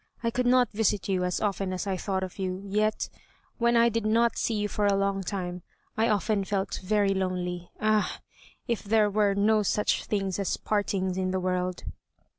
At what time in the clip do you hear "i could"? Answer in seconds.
0.23-0.47